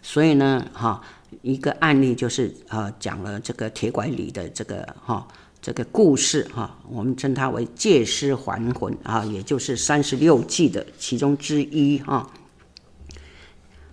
[0.00, 1.00] 所以呢哈，
[1.42, 5.26] 一个案例就是呃讲了这个铁拐李的这个哈。
[5.64, 12.30] 这个故事哈，我们称它为借尸还魂啊，也就是三十六计的其中之一哈。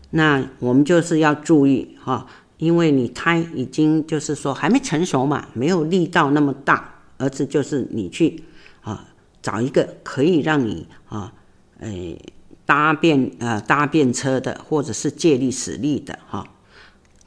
[0.10, 8.44] 那我们就是要注意哈，因为你胎已经就是说还没成熟嘛，没有力道那么大，而是就是你去
[8.82, 9.08] 啊
[9.42, 11.32] 找一个可以让你啊
[11.80, 12.20] 诶
[12.66, 16.46] 搭便呃搭便车的，或者是借力使力的哈。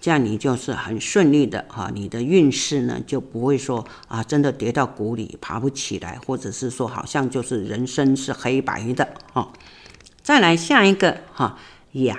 [0.05, 9.51] 这样你就是很顺利的哈，你的运势呢就不会说啊，真的跌到谷里爬不起来，或者是说好像就是人生是黑白的哈。
[10.23, 11.59] 再来下一个哈，
[11.93, 12.19] 养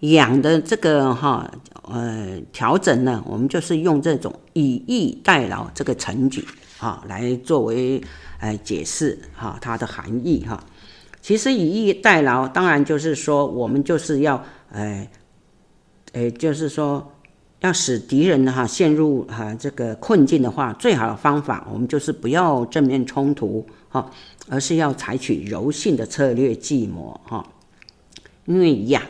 [0.00, 6.42] 养的这个哈呃调整呢，我们就是用这种以逸待劳这个成语
[6.78, 8.02] 哈来作为
[8.40, 10.64] 呃解释哈它的含义哈。
[11.20, 15.06] 其实以逸待劳，当然就是说我们就是要呃。
[16.12, 17.10] 诶，就是说，
[17.60, 24.10] 要使敌人哈陷入哈这个困境的话，最好的方法，我们就是不要正面冲突哈，
[24.46, 27.42] 而是要采取柔性的策略计谋哈。
[28.44, 29.02] 因为养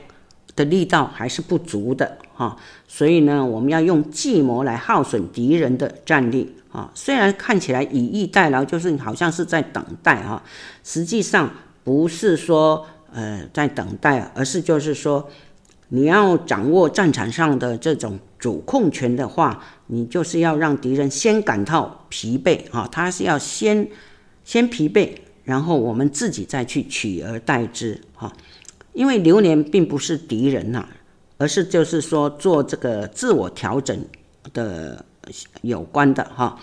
[0.54, 6.88] 的力道还是不足的哈，所以呢，我们要用计谋来耗损敌人的战力啊。
[6.94, 10.40] 虽然看起来以逸待劳，就是好像是在等待哈，
[10.84, 11.50] 实际上
[11.82, 15.28] 不是说呃在等待，而是就是说。
[15.94, 23.86] 你要掌握战场上的这种主控权的话，你就是要让敌人先感到疲惫啊，他是要先
[24.42, 25.10] 先疲惫，
[25.44, 28.32] 然后我们自己再去取而代之哈。
[28.94, 30.88] 因为流年并不是敌人呐，
[31.36, 33.94] 而是就是说做这个自我调整
[34.54, 35.04] 的
[35.60, 36.58] 有关的哈。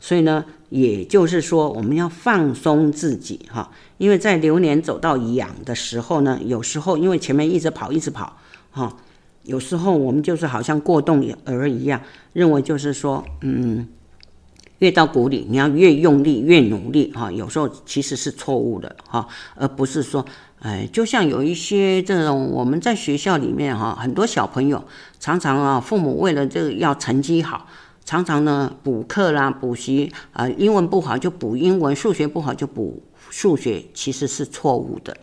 [0.00, 8.36] 所以呢，也就是说我们要放松自己哈，因为在流年走到养的时候呢，有时候因为前面一直跑一直跑。
[8.72, 8.96] 哈，
[9.44, 12.00] 有时候我们就是好像过动儿一样，
[12.32, 13.86] 认为就是说，嗯，
[14.78, 17.30] 越到谷里，你要越用力越努力哈。
[17.30, 20.24] 有时候其实是错误的哈，而不是说，
[20.60, 24.82] 哎，就像有一些这种我们在学校里面哈，很多小朋友
[25.20, 27.68] 常常啊，父母为了这个要成绩好，
[28.04, 35.16] 常常呢补课啦、补习啊，英文不好就补英文，数学不好就补数学，其实是错误的。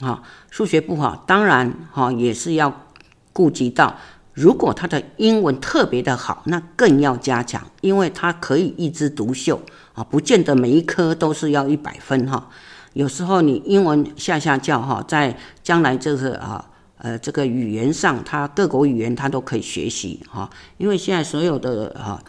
[0.00, 2.86] 啊，数学不好，当然哈也是要
[3.32, 3.96] 顾及到，
[4.34, 9.60] 如果他的英文特别的好，那更要加强，因为他可以一枝独秀
[9.94, 12.50] 啊，不见得每一科都是要一百分哈。
[12.92, 22.22] 有时候你英文下下叫哈，在将来就是啊呃这个语言上，他各国语言他都可以学习哈，因为现在所有的哈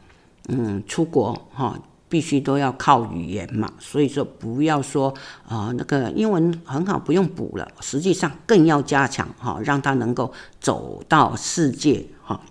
[0.47, 1.77] 嗯出国哈。
[2.09, 5.13] 必须都要靠语言嘛，所以说不要说
[5.47, 12.41] 啊、那个英文很好不用补了，实际上更要加强哈，让他能够走到世界哈。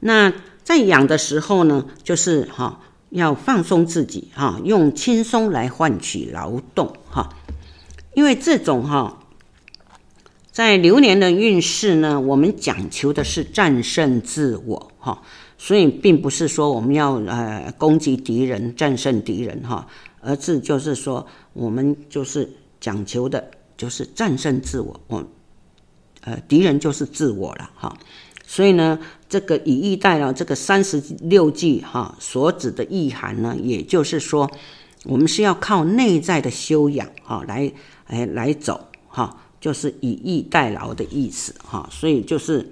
[0.00, 0.32] 那
[0.64, 7.28] 在养的时候呢，就是哈要放松自己哈，用轻松来换取劳动哈，
[8.14, 9.20] 因为这种哈
[10.50, 15.22] 在流年的运势呢，我们讲求的是战胜自我哈。
[15.58, 19.86] 所以并不是说我们要呃攻击敌人、战胜敌人哈，
[20.20, 22.48] 而是就是说我们就是
[22.78, 25.24] 讲求的就是战胜自我，我
[26.20, 27.96] 呃敌人就是自我了哈。
[28.46, 28.98] 所以呢，
[29.28, 34.48] 这个以逸待劳这个三十六计哈所指的意涵呢，也就是说
[35.04, 37.72] 我们是要靠内在的修养哈来
[38.04, 41.88] 哎来走哈，就是以逸待劳的意思哈。
[41.90, 42.70] 所以就是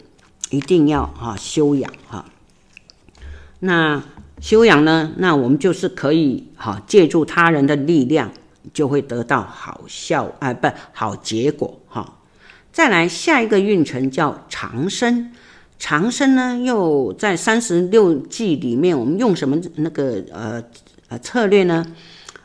[0.51, 2.25] 一定要哈修养哈。
[3.61, 4.03] 那
[4.41, 5.13] 修养呢？
[5.17, 8.31] 那我们就是可以哈，借助他人的力量，
[8.73, 12.19] 就会得到好效啊，不好结果哈。
[12.73, 15.33] 再来下一个运程叫长生，
[15.79, 20.63] 长生呢又在三十六计里面，我们用什么那个呃
[21.09, 21.87] 呃策略呢？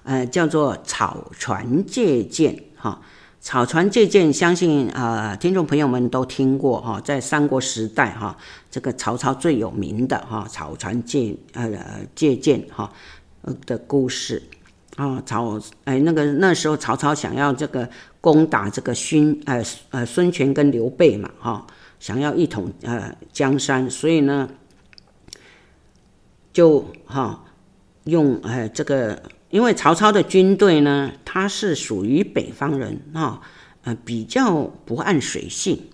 [0.04, 3.02] 呃，叫做草船借箭哈。
[3.42, 8.38] 草船借箭，相信啊、呃，听众朋友们都听过哈，在三国时代哈，
[8.70, 11.70] 这个曹操最有名的哈草船借呃
[12.16, 12.92] 借箭哈
[13.66, 14.42] 的故事
[14.96, 17.90] 啊，曹哎那个那时候曹操想要这个
[18.22, 21.66] 攻打这个孙呃呃孙权跟刘备嘛哈，
[22.00, 24.50] 想要一统呃江山，所以呢
[26.52, 27.46] 就哈
[28.06, 29.22] 用呃这个。
[29.52, 33.42] 因为曹操的军队呢，他是属于北方人哈，
[33.82, 35.90] 呃，比较不按水性，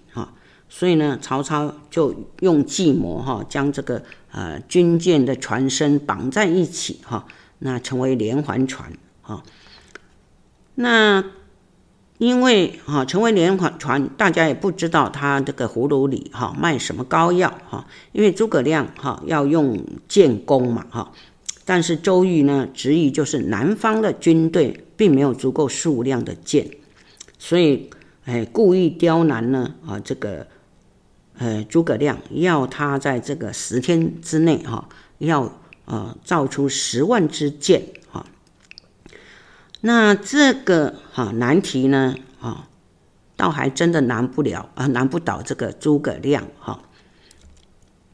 [0.68, 7.26] 所以呢，曹操就用计谋哈，将这个呃军舰的船身绑在一起哈，
[7.60, 8.92] 那成为连环船
[9.22, 9.44] 啊。
[10.76, 11.24] 那
[12.18, 21.12] 因为哈成为连环船，大家也不知道他这个葫芦里哈卖什么膏药哈，因为诸葛亮哈要用建功嘛哈。
[21.64, 26.70] 但是周瑜呢，执意就是南方的军队并没有足够数量的箭，
[27.40, 27.90] 所以
[28.26, 30.46] 哎，故意刁难呢啊，这个
[31.38, 38.26] 呃诸葛亮要他在这个十天之内哈，要呃造出十万支箭哈。
[39.82, 42.68] 那这个哈难题呢啊，
[43.36, 46.80] 倒还真的难不了啊，难不倒这个诸葛亮哈。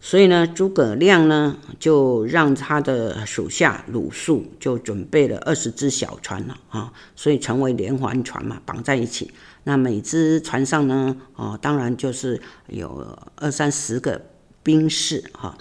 [0.04, 9.32] 所以呢，诸葛亮呢就让他的属下鲁肃就准备了二十只小船了啊，所以成为连环船嘛，绑在一起。
[9.64, 14.22] 那每只船上呢，哦，当然就是有二三十个
[14.64, 15.58] 兵士哈。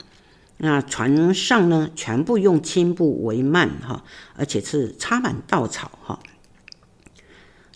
[0.62, 4.04] 那船上呢，全部用青布围幔哈，
[4.36, 6.20] 而且是插满稻草哈。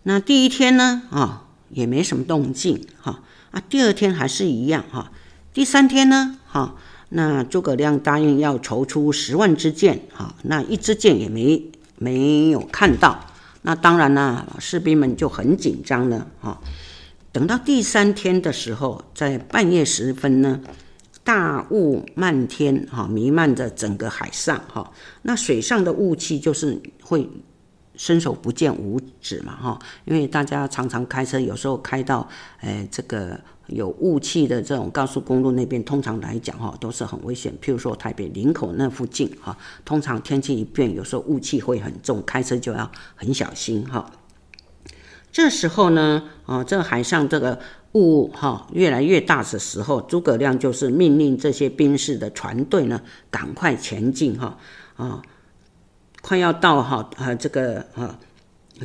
[0.03, 3.23] 那第一天呢，啊，也没什么动静哈。
[3.53, 5.13] 啊，第二天还是一样哈。
[5.55, 6.75] 第三天呢，哈，
[7.09, 13.25] 那诸葛亮答应要筹出十万支箭，哈，那一支箭也没没有看到，
[13.67, 16.61] 那当然呢，士兵们就很紧张了，哈。
[17.33, 20.61] 等到第三天的时候，在半夜时分呢，
[21.25, 24.93] 大雾漫天，哈，弥漫着整个海上，哈，
[25.23, 27.27] 那水上的雾气就是会
[27.97, 32.29] 伸手不见五指嘛，哈，因为大家常常开车，有时候开到，
[32.61, 33.41] 哎，这个。
[33.67, 37.53] 有雾气的这种高速公路那边，通常来讲哈都是很危险。
[37.63, 44.11] 譬如说台北林口那附近哈，通常天气一变，有时候雾气会很重，开车就要很小心哈。
[45.33, 47.59] 这时候呢，啊，这海上这个
[47.93, 53.01] 雾哈越来越大的时候，诸葛亮就是命令这些兵士的船队呢
[53.31, 54.59] 赶快前进哈
[54.97, 55.23] 啊，
[56.23, 58.19] 快要到哈啊这个啊。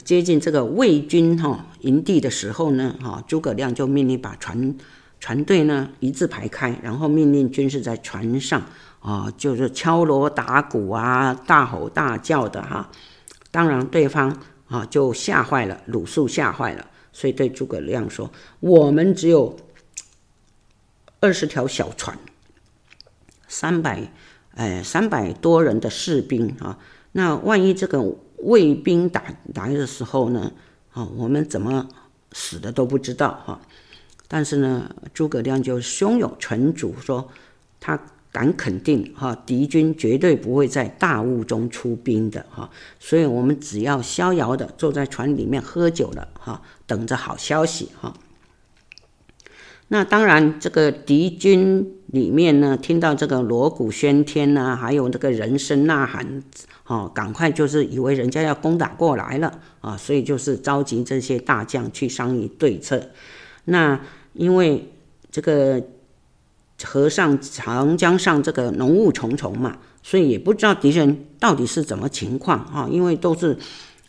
[0.05, 4.75] 接近这个魏军哈营地的时候呢，哈诸葛亮就命令把船
[5.19, 8.63] 船队呢一字排开，然后命令军士在船上
[8.99, 12.91] 啊，就是敲锣打鼓啊，大吼大叫的哈。
[13.49, 18.31] 当然对方啊就吓坏了，鲁肃吓坏了，所以对诸葛亮说
[18.61, 19.57] ：“我们只有
[21.19, 22.15] 二十条小船，
[23.47, 24.13] 三百
[24.53, 26.77] 哎三百多人的士兵啊，
[27.13, 29.23] 那万一这个。”卫兵打
[29.53, 30.51] 来的时候呢，
[30.93, 31.87] 啊，我们怎么
[32.31, 33.59] 死的都不知道哈。
[34.27, 37.27] 但是呢，诸葛亮就胸有成竹，说
[37.79, 37.99] 他
[38.31, 42.69] 敢肯定哈，敌军绝对不会在大雾中出兵的哈。
[42.99, 48.13] 所以我们只要逍遥的坐在船里面喝酒了哈，等着好消息哈。
[49.91, 56.43] 那当然，这个敌军里面呢，听到这个锣鼓喧天呐，还有这个人声呐喊，
[56.85, 63.01] 哦，赶快就是以为人家要攻打过来了啊，所以就是召集这些大将去商议对策。
[63.65, 63.99] 那
[64.33, 64.91] 因为
[65.31, 65.81] 这个
[66.83, 73.57] 河上长江上这个浓雾重重嘛，所以也不知道敌人到底是怎么情况啊，因为都是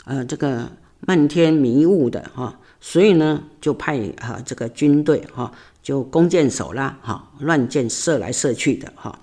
[0.05, 0.70] 呃这个
[1.07, 5.51] 漫天迷雾的哈，所以呢就派啊这个军队哈。
[5.83, 9.18] 就弓箭手啦，哈，乱箭射来射去的，哈，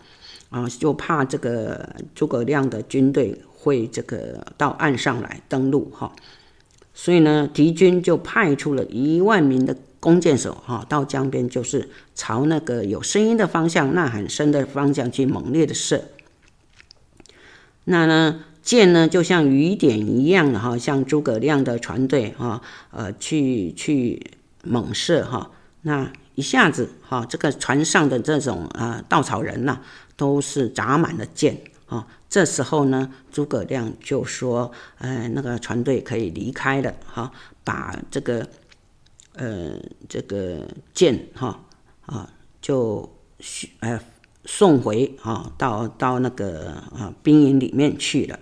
[0.49, 6.11] 啊，就怕这个诸葛亮的军队会这个到岸上来登陆，哈，
[6.95, 16.05] 所以呢，敌军就派出了一万名的弓箭手，哈，到江边就是朝那个有声音的方向、呐喊声的方向去猛烈的射。
[17.83, 24.31] 那呢，箭呢就像雨点一样的，哈，向诸葛亮的船队，哈，呃，去去
[24.63, 25.51] 猛射，哈，
[25.83, 26.11] 那。
[26.37, 29.81] 一下子，哈，这个船上的这种啊稻草人呐，
[30.15, 32.07] 都是扎满了箭啊。
[32.29, 37.31] 这时候呢，诸葛亮就说：“呃，那个船队可以离开了，哈，
[37.63, 38.47] 把这个
[39.33, 41.59] 呃这个箭哈
[42.05, 42.29] 啊
[42.61, 43.17] 就
[43.79, 43.99] 呃
[44.45, 48.37] 送回啊到到那个啊兵营里面去了。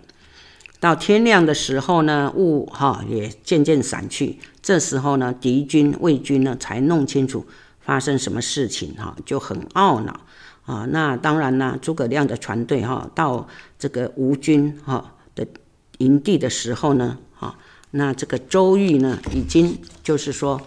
[0.81, 4.37] 到天亮的时候呢，雾哈也渐渐散去。
[4.61, 7.45] 这时候呢，敌军魏军呢才弄清楚
[7.85, 10.19] 发生什么事情哈，就很懊恼。”
[10.65, 15.45] 啊，那当然啦，诸葛亮的船队哈，到这个吴军哈的
[15.99, 17.55] 营地的时候呢，哈，
[17.91, 20.59] 那这个周瑜呢，已经就是说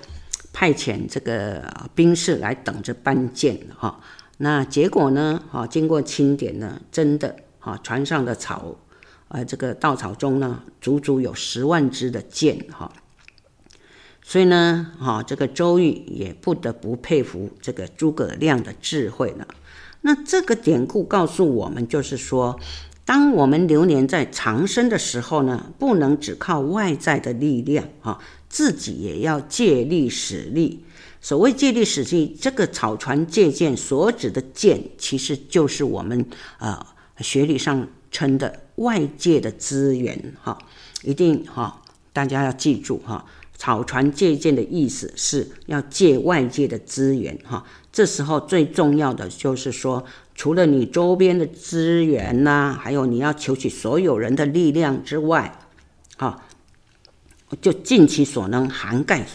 [0.52, 3.98] 派遣这个兵士来等着搬箭哈。
[4.36, 8.76] 那结果呢，哈，经过清点呢，真的哈，船上的草，
[9.26, 12.92] 呃，这个稻草中呢，足足有十万支的箭哈。
[14.30, 19.48] 所以呢，哈，这个周瑜也不得不佩服这个诸葛亮的智慧了。
[20.02, 22.60] 那这个典故告诉我们，就是说，
[23.06, 28.18] 当我们流连在长生的时候呢，不能只靠外在的力量啊，
[28.50, 30.84] 自己也要借力使力。
[31.22, 36.26] 所谓借力使力，这个草船借箭所指的箭，其实就是我们
[36.58, 36.78] 呃
[37.20, 40.58] 学理上称的外界的资源哈，
[41.02, 41.80] 一定哈，
[42.12, 43.24] 大家要记住哈。
[43.58, 50.04] 草船借箭的意思是要借外界的资源，哈，这时候最重要的就是说，
[50.36, 55.58] 除了你周边的资源呐，还有你要求取所有人的力量之外，
[56.18, 56.46] 啊，
[57.60, 59.26] 就尽其所能涵盖，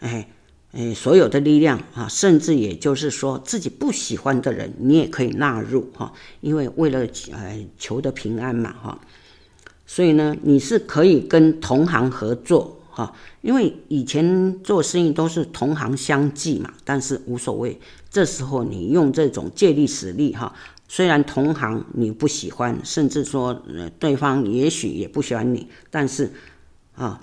[0.00, 0.28] 哎
[0.72, 9.00] 哎，所有的力量啊，甚至也就是说自己不喜欢的人，你也可以纳入哈，因为为了呃求得平安嘛，哈，
[9.86, 12.78] 所以呢，你是可以跟同行合作。
[12.90, 17.80] 哈，因为以前做生意都是同行相忌嘛，但是无所谓。
[18.10, 20.52] 这时候你用这种借力使力，哈，
[20.88, 26.32] 虽然同行你不喜欢，甚至说呃对方也许也不喜欢你，但是
[26.96, 27.20] 啊，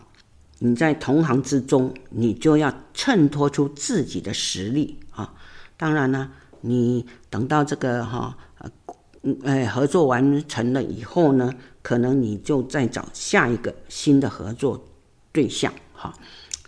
[0.60, 5.34] 你在同行之中，你就要衬托出自己的实力啊。
[5.76, 8.38] 当然呢，你等到这个哈，
[9.44, 14.82] 呃，合作完成了以后呢，可能你就再找下一个新的合作。
[15.32, 16.14] 对象哈，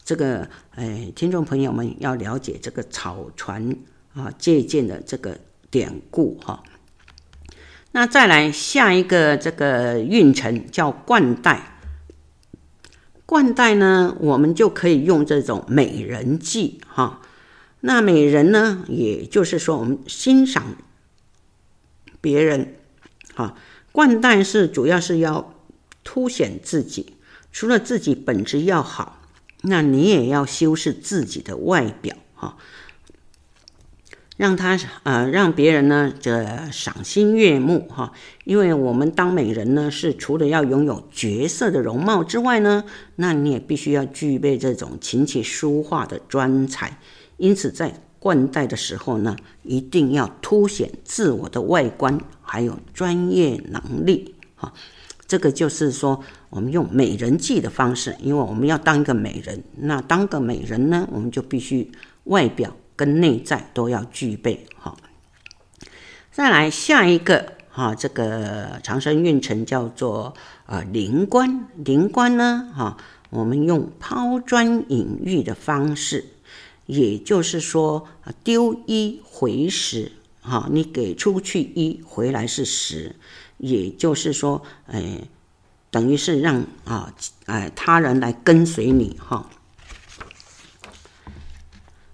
[0.04, 3.76] 这个哎，听众朋友们要了解这个草船
[4.14, 5.40] 啊借箭的这个
[5.70, 6.64] 典故哈。
[7.92, 11.80] 那再来下一个这个运程叫冠带，
[13.26, 17.22] 冠带呢，我们就可以用这种美人计哈。
[17.82, 20.76] 那美人呢，也就是说我们欣赏
[22.22, 22.76] 别人
[23.34, 23.56] 哈。
[23.92, 25.56] 冠带是主要是要
[26.04, 27.16] 凸显自己。
[27.52, 29.22] 除了自己本质要好，
[29.62, 32.58] 那你也要修饰自己的外表哈，
[34.38, 38.14] 让他呃让别人呢这赏心悦目哈。
[38.46, 42.86] 因为我们当美人呢，是除了要拥有绝色的容貌之外呢，
[43.18, 47.00] 那你也必须要具备这种琴棋书画的专才。
[47.38, 54.74] 因此，在冠带的时候呢，一定要凸显自我的外观，还有专业能力哈。
[55.30, 61.92] 这个就是说，我们用美人计的方式，因为我们要当一个美人，那当个美人呢，我们就必须
[62.24, 64.98] 外表跟内在都要具备哈。
[66.32, 70.34] 再来下一个哈，这个长生运程叫做
[70.66, 72.98] 呃灵官，灵官呢哈，
[73.30, 76.26] 我们用抛砖引玉的方式，
[76.88, 78.08] 也就是说
[78.44, 80.12] 丢一回十
[80.42, 83.16] 哈，你给出去一，回来是十。
[83.60, 85.22] 也就是说，哎，
[85.92, 87.14] 等于是让啊，
[87.46, 89.50] 哎，他人来跟随你哈。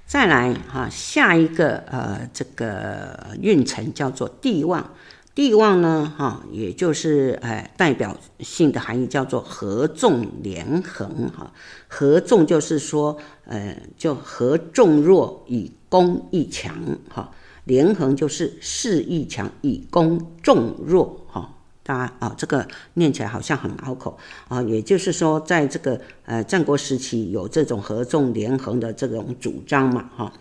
[0.06, 4.94] 再来哈，下一个呃，这个运程叫做地旺。
[5.34, 11.52] 地旺呢，哈，也就是哎，代表性的含义叫做合纵连横哈。
[11.90, 16.74] 合纵就是说，呃，就合纵弱以攻一强
[17.10, 17.32] 哈。
[17.66, 21.26] 连横就是势亦强以攻众弱。
[21.28, 21.52] 哈。
[21.88, 30.34] 大家啊，这个念起来好像很拗口啊，也就是说，在这个呃战国时期有这种合纵连横的这种主张嘛，哈，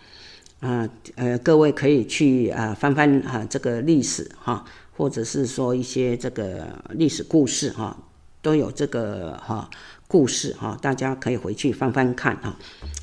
[0.61, 4.65] 啊呃各位可以去啊翻翻啊这个历史哈，
[4.97, 7.95] 或者是说一些这个历史故事哈，
[8.41, 9.69] 都有这个哈
[10.09, 12.59] 故事哈，大家可以回去翻翻看啊，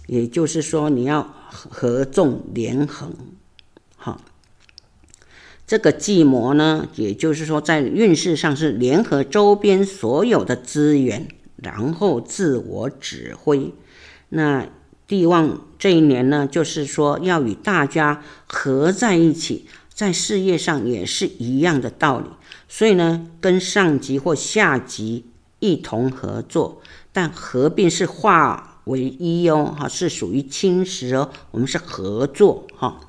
[0.08, 3.14] 也就是说你要合纵连横，
[4.02, 4.20] 哈。
[5.66, 13.74] 这个计谋呢，也就是说，在运势上是联合周边所有的资源，然后自我指挥。
[14.28, 14.68] 那
[15.08, 22.26] 地旺这一年呢，就是说要与大家合在一起，在事业上也是一样的道理。
[22.68, 25.26] 所以呢，跟上级或下级
[25.60, 26.82] 一同合作，
[27.14, 31.30] 但合并是化为一哦，哈，是属于侵蚀哦。
[31.52, 33.00] 我们是合作哈，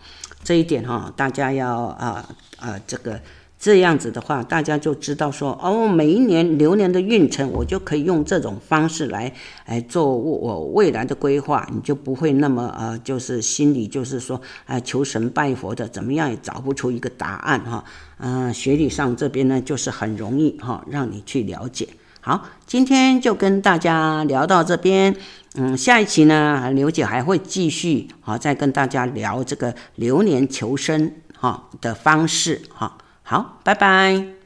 [0.42, 2.28] 这一点哈，大家要啊
[2.58, 3.20] 啊这个。
[3.64, 9.32] 这样子的话，大家就知道说哦，每一年流年的运程，我就可以用这种方式来
[9.66, 17.84] 来做我未来的规划，你就不会那么呃，就是心里就是说啊、求神拜佛的，怎么样也找不出一个答案哈。
[18.18, 21.86] 嗯、学理上这边呢，就是很容易哈，让你去了解。
[22.24, 25.12] 好，今天就跟大家聊到这边，
[25.56, 32.96] 嗯，下一期呢，刘姐还会继续好再跟大家聊这个流年求生哈的方式哈。
[33.24, 34.41] 好，拜拜。